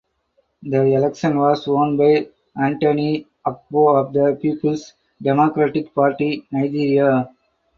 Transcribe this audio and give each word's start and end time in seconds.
The 0.63 0.77
election 0.95 1.37
was 1.37 1.67
won 1.67 1.95
by 1.95 2.27
Anthony 2.59 3.27
Agbo 3.45 3.99
of 4.03 4.11
the 4.13 4.35
Peoples 4.41 4.93
Democratic 5.21 5.93
Party 5.93 6.43
(Nigeria). 6.51 7.29